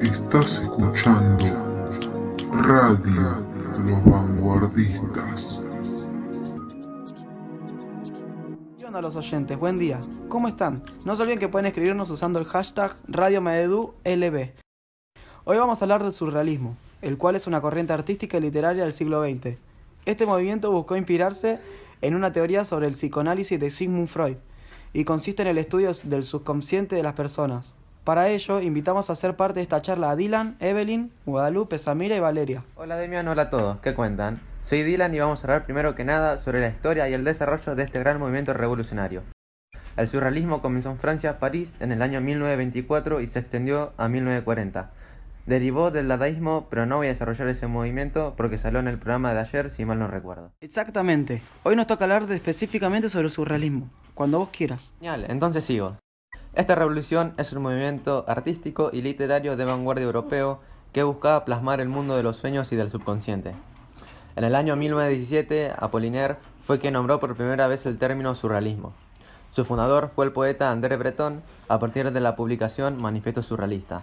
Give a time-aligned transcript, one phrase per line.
[0.00, 1.44] Estás escuchando
[2.52, 3.44] Radio
[3.86, 5.62] Los Vanguardistas.
[8.78, 9.58] ¿Qué onda los oyentes?
[9.58, 9.98] Buen día.
[10.28, 10.82] ¿Cómo están?
[11.04, 14.50] No se olviden que pueden escribirnos usando el hashtag RadioMededuLB.
[15.44, 18.92] Hoy vamos a hablar del surrealismo, el cual es una corriente artística y literaria del
[18.92, 19.56] siglo XX.
[20.04, 21.58] Este movimiento buscó inspirarse
[22.02, 24.36] en una teoría sobre el psicoanálisis de Sigmund Freud
[24.92, 27.74] y consiste en el estudio del subconsciente de las personas.
[28.04, 32.20] Para ello, invitamos a ser parte de esta charla a Dylan, Evelyn, Guadalupe, Samira y
[32.20, 32.64] Valeria.
[32.76, 34.40] Hola Demian, hola a todos, ¿qué cuentan?
[34.64, 37.74] Soy Dylan y vamos a hablar primero que nada sobre la historia y el desarrollo
[37.74, 39.22] de este gran movimiento revolucionario.
[39.96, 44.90] El surrealismo comenzó en Francia, París, en el año 1924 y se extendió a 1940.
[45.46, 49.32] Derivó del dadaísmo, pero no voy a desarrollar ese movimiento porque salió en el programa
[49.32, 50.52] de ayer, si mal no recuerdo.
[50.60, 51.42] Exactamente.
[51.62, 53.88] Hoy nos toca hablar de específicamente sobre el surrealismo.
[54.18, 54.90] Cuando vos quieras.
[54.98, 55.96] Genial, entonces sigo.
[56.52, 60.58] Esta revolución es un movimiento artístico y literario de vanguardia europeo
[60.92, 63.54] que buscaba plasmar el mundo de los sueños y del subconsciente.
[64.34, 66.34] En el año 1917, Apollinaire
[66.64, 68.92] fue quien nombró por primera vez el término surrealismo.
[69.52, 74.02] Su fundador fue el poeta André Breton a partir de la publicación Manifiesto Surrealista,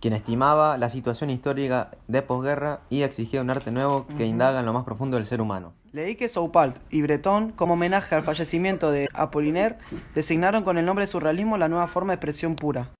[0.00, 4.66] quien estimaba la situación histórica de posguerra y exigía un arte nuevo que indaga en
[4.66, 5.72] lo más profundo del ser humano.
[5.92, 9.76] Leí que Soupalt y Breton, como homenaje al fallecimiento de Apollinaire,
[10.14, 12.90] designaron con el nombre de surrealismo la nueva forma de expresión pura.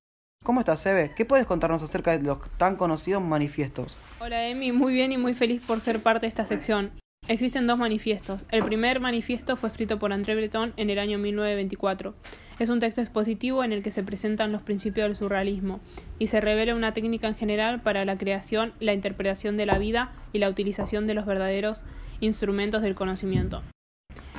[0.45, 1.13] ¿Cómo estás, Eve?
[1.15, 3.97] ¿Qué puedes contarnos acerca de los tan conocidos manifiestos?
[4.21, 6.93] Hola, Emi, muy bien y muy feliz por ser parte de esta sección.
[7.27, 8.47] Existen dos manifiestos.
[8.51, 12.15] El primer manifiesto fue escrito por André Breton en el año 1924.
[12.59, 15.79] Es un texto expositivo en el que se presentan los principios del surrealismo
[16.19, 20.13] y se revela una técnica en general para la creación, la interpretación de la vida
[20.33, 21.85] y la utilización de los verdaderos
[22.19, 23.63] instrumentos del conocimiento.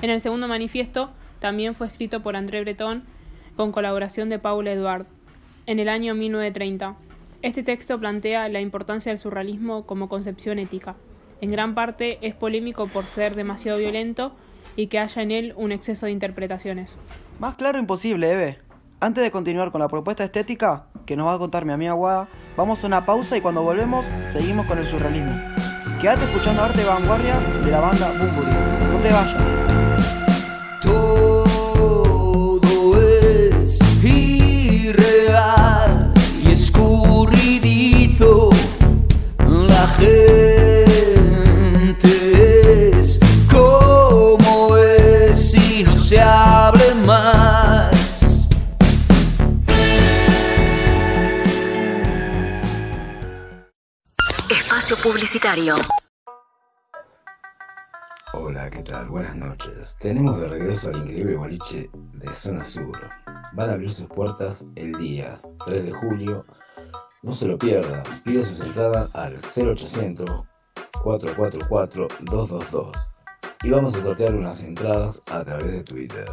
[0.02, 3.04] En el segundo manifiesto también fue escrito por André Breton
[3.56, 5.06] con colaboración de Paul Edouard
[5.66, 6.98] en el año 1930.
[7.42, 10.98] Este texto plantea la importancia del surrealismo como concepción ética.
[11.40, 14.34] En gran parte es polémico por ser demasiado violento
[14.76, 16.98] y que haya en él un exceso de interpretaciones.
[17.40, 18.60] Más claro imposible, Eve.
[19.00, 22.28] Antes de continuar con la propuesta estética que nos va a contar mi amiga Guada,
[22.58, 25.32] vamos a una pausa y cuando volvemos seguimos con el surrealismo.
[26.02, 28.52] Quédate escuchando arte vanguardia de la banda Bumburi.
[28.92, 29.38] No te vayas.
[30.82, 32.60] Todo
[33.02, 36.12] es irreal
[36.44, 38.50] y escurridizo.
[39.48, 40.39] La gente
[58.34, 59.10] Hola, ¿qué tal?
[59.10, 59.96] Buenas noches.
[60.00, 62.96] Tenemos de regreso al increíble boliche de Zona Sur.
[63.54, 66.46] Van a abrir sus puertas el día 3 de julio.
[67.24, 68.04] No se lo pierda.
[68.24, 70.44] Pide sus entradas al 0800
[71.02, 72.96] 444 222.
[73.64, 76.28] Y vamos a sortear unas entradas a través de Twitter.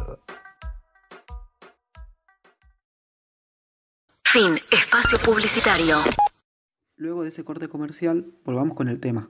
[4.25, 4.59] Fin.
[4.69, 5.97] Espacio Publicitario.
[6.99, 9.29] Luego de ese corte comercial, volvamos con el tema.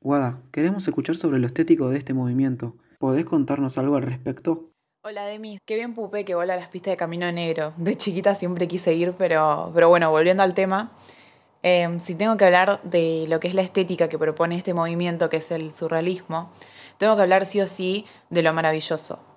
[0.00, 2.76] Guada, queremos escuchar sobre lo estético de este movimiento.
[2.98, 4.68] ¿Podés contarnos algo al respecto?
[5.02, 7.72] Hola Demis, qué bien pupé que vuela a las pistas de Camino Negro.
[7.78, 10.92] De chiquita siempre quise ir, pero, pero bueno, volviendo al tema,
[11.62, 15.30] eh, si tengo que hablar de lo que es la estética que propone este movimiento,
[15.30, 16.50] que es el surrealismo,
[16.98, 19.35] tengo que hablar sí o sí de lo maravilloso.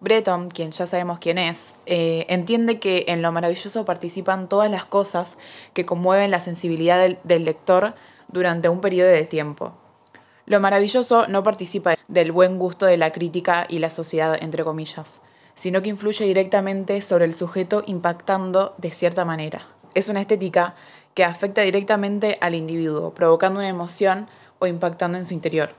[0.00, 4.86] Breton, quien ya sabemos quién es, eh, entiende que en lo maravilloso participan todas las
[4.86, 5.36] cosas
[5.74, 7.94] que conmueven la sensibilidad del, del lector
[8.28, 9.72] durante un periodo de tiempo.
[10.46, 15.20] Lo maravilloso no participa del buen gusto de la crítica y la sociedad, entre comillas,
[15.54, 19.66] sino que influye directamente sobre el sujeto impactando de cierta manera.
[19.94, 20.74] Es una estética
[21.14, 24.28] que afecta directamente al individuo, provocando una emoción
[24.60, 25.74] o impactando en su interior.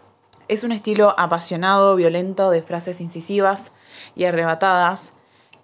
[0.48, 3.72] Es un estilo apasionado, violento, de frases incisivas
[4.16, 5.14] y arrebatadas,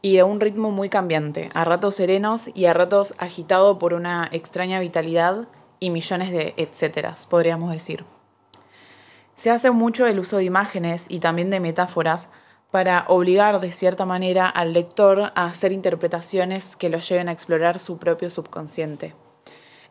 [0.01, 4.29] y de un ritmo muy cambiante, a ratos serenos y a ratos agitado por una
[4.31, 5.47] extraña vitalidad
[5.79, 8.05] y millones de etcéteras, podríamos decir.
[9.35, 12.29] Se hace mucho el uso de imágenes y también de metáforas
[12.71, 17.79] para obligar de cierta manera al lector a hacer interpretaciones que lo lleven a explorar
[17.79, 19.13] su propio subconsciente.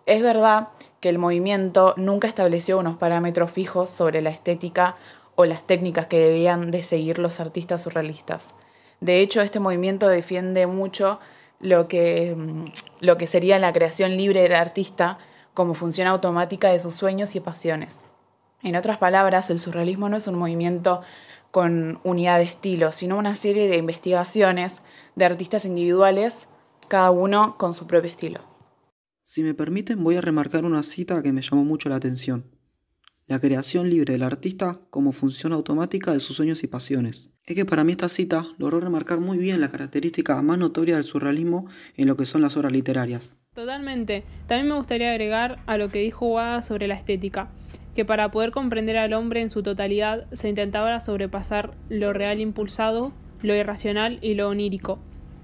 [0.05, 0.69] Es verdad
[1.01, 4.97] que el movimiento nunca estableció unos parámetros fijos sobre la estética
[5.37, 8.55] o las técnicas que debían de seguir los artistas surrealistas.
[9.01, 11.21] De hecho, este movimiento defiende mucho
[11.61, 12.37] lo que,
[13.01, 15.19] lo que sería la creación libre del artista
[15.55, 18.01] como función automática de sus sueños y pasiones.
[18.63, 21.03] En otras palabras, el surrealismo no es un movimiento
[21.51, 24.83] con unidad de estilo, sino una serie de investigaciones
[25.15, 26.49] de artistas individuales,
[26.89, 28.41] cada uno con su propio estilo.
[29.23, 32.56] Si me permiten, voy a remarcar una cita que me llamó mucho la atención.
[33.29, 37.33] La creación libre del artista como función automática de sus sueños y pasiones.
[37.45, 41.03] Es que para mí esta cita logró remarcar muy bien la característica más notoria del
[41.03, 43.33] surrealismo en lo que son las obras literarias.
[43.53, 44.23] Totalmente.
[44.47, 47.49] También me gustaría agregar a lo que dijo Wada sobre la estética,
[47.97, 53.11] que para poder comprender al hombre en su totalidad se intentaba sobrepasar lo real impulsado,
[53.43, 55.01] lo irracional y lo onírico,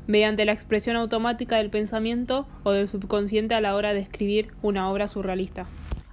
[0.06, 4.88] mediante la expresión automática del pensamiento o del subconsciente a la hora de escribir una
[4.88, 5.67] obra surrealista.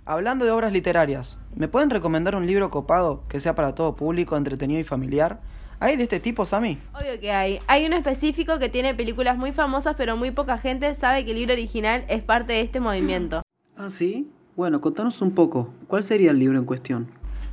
[0.10, 4.38] Hablando de obras literarias, ¿me pueden recomendar un libro copado que sea para todo público,
[4.38, 5.42] entretenido y familiar?
[5.82, 6.80] ¿Hay de este tipo, Sammy?
[6.94, 7.60] Obvio que hay.
[7.68, 11.38] Hay uno específico que tiene películas muy famosas, pero muy poca gente sabe que el
[11.38, 13.42] libro original es parte de este movimiento.
[13.76, 14.32] ¿Ah, sí?
[14.56, 15.74] Bueno, contanos un poco.
[15.88, 17.08] ¿Cuál sería el libro en cuestión?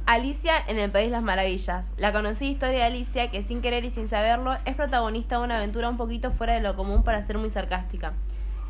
[0.06, 1.90] Alicia en el País de las Maravillas.
[1.98, 5.56] La conocida historia de Alicia, que sin querer y sin saberlo, es protagonista de una
[5.56, 8.12] aventura un poquito fuera de lo común para ser muy sarcástica.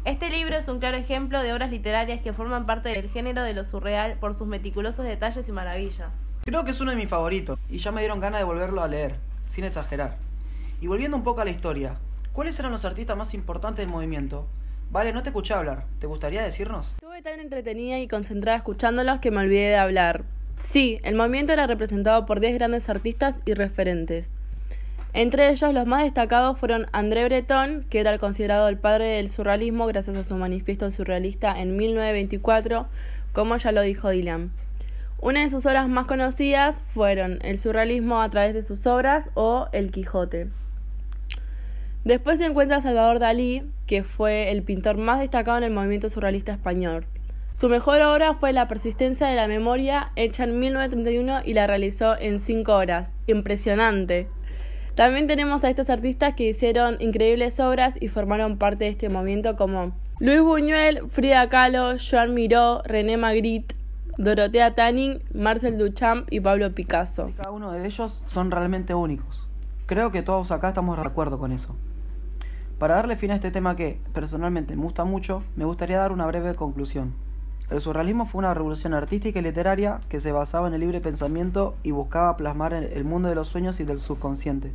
[0.07, 3.55] Este libro es un claro ejemplo de obras literarias que forman parte del género de
[3.55, 6.13] lo surreal por sus meticulosos detalles y maravillas.
[6.45, 8.87] Creo que es uno de mis favoritos y ya me dieron ganas de volverlo a
[8.87, 9.17] leer,
[9.47, 10.17] sin exagerar.
[10.81, 11.97] Y volviendo un poco a la historia,
[12.33, 14.47] ¿cuáles eran los artistas más importantes del movimiento?
[14.93, 16.87] Vale, no te escuché hablar, ¿te gustaría decirnos?
[16.99, 20.23] Estuve tan entretenida y concentrada escuchándolos que me olvidé de hablar.
[20.63, 24.31] Sí, el movimiento era representado por 10 grandes artistas y referentes.
[25.17, 29.31] Entre ellos, los más destacados fueron André Breton, que era el considerado el padre del
[29.31, 32.87] surrealismo gracias a su manifiesto surrealista en 1924,
[33.33, 34.51] como ya lo dijo Dylan.
[35.23, 39.69] Una de sus obras más conocidas fueron el surrealismo a través de sus obras o
[39.73, 40.49] El Quijote.
[42.05, 46.53] Después se encuentra Salvador Dalí, que fue el pintor más destacado en el movimiento surrealista
[46.53, 47.07] español.
[47.55, 52.19] Su mejor obra fue La persistencia de la memoria, hecha en 1931 y la realizó
[52.19, 53.09] en cinco horas.
[53.27, 54.29] Impresionante.
[54.97, 59.55] También tenemos a estos artistas que hicieron increíbles obras y formaron parte de este movimiento
[59.55, 63.77] como Luis Buñuel, Frida Kahlo, Joan Miró, René Magritte,
[64.17, 67.31] Dorotea Tanning, Marcel Duchamp y Pablo Picasso.
[67.37, 69.47] Cada uno de ellos son realmente únicos.
[69.85, 71.77] Creo que todos acá estamos de acuerdo con eso.
[72.79, 76.27] Para darle fin a este tema que personalmente me gusta mucho, me gustaría dar una
[76.27, 77.13] breve conclusión.
[77.69, 81.75] El surrealismo fue una revolución artística y literaria que se basaba en el libre pensamiento
[81.83, 84.73] y buscaba plasmar el mundo de los sueños y del subconsciente.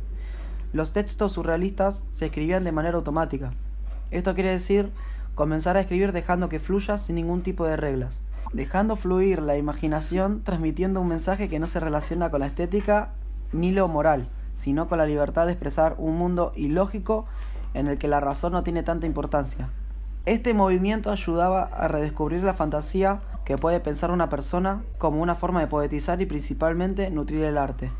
[0.72, 3.52] Los textos surrealistas se escribían de manera automática.
[4.10, 4.90] Esto quiere decir
[5.34, 8.20] comenzar a escribir dejando que fluya sin ningún tipo de reglas,
[8.54, 13.10] dejando fluir la imaginación transmitiendo un mensaje que no se relaciona con la estética
[13.52, 17.26] ni lo moral, sino con la libertad de expresar un mundo ilógico
[17.74, 19.68] en el que la razón no tiene tanta importancia.
[20.24, 25.60] Este movimiento ayudaba a redescubrir la fantasía que puede pensar una persona como una forma
[25.60, 27.90] de poetizar y principalmente nutrir el arte.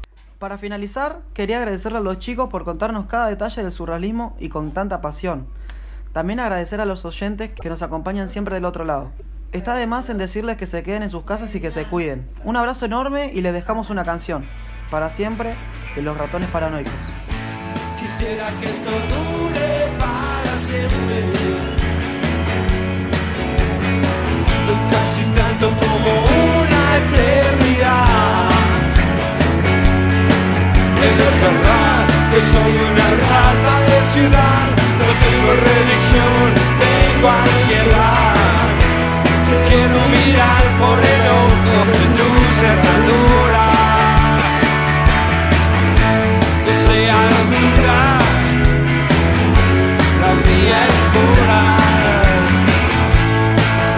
[0.42, 4.72] Para finalizar, quería agradecerle a los chicos por contarnos cada detalle del surrealismo y con
[4.72, 5.46] tanta pasión.
[6.12, 9.12] También agradecer a los oyentes que nos acompañan siempre del otro lado.
[9.52, 12.28] Está de más en decirles que se queden en sus casas y que se cuiden.
[12.42, 14.44] Un abrazo enorme y les dejamos una canción.
[14.90, 15.54] Para siempre,
[15.94, 16.92] de los ratones paranoicos.
[18.00, 21.81] Quisiera que esto dure para.
[32.50, 34.66] soy una rata de ciudad,
[35.00, 36.46] no tengo religión,
[36.82, 38.34] tengo ansiedad.
[39.68, 42.28] Quiero mirar por el ojo de tu
[42.60, 43.66] cerradura.
[46.66, 48.00] No seas dura,
[50.22, 51.60] la mía es pura.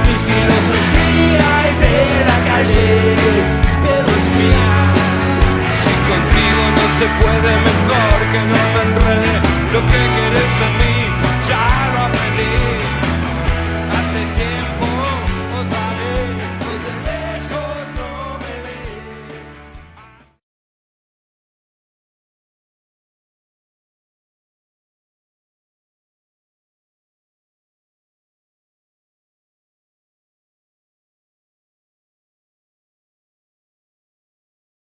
[0.04, 1.98] Mi filosofía es de
[2.30, 2.88] la calle,
[3.84, 4.72] pero es mía.
[5.80, 7.73] Si contigo no se puede,